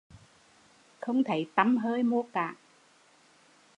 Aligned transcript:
Không 1.01 1.23
thấy 1.23 1.49
tăm 1.55 1.77
hơi 1.77 2.03
mô 2.03 2.25
cả 2.33 2.55